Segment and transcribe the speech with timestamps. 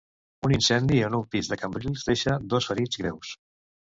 [0.47, 3.35] Un incendi en un pis de Cambrils deixa dos ferits greus.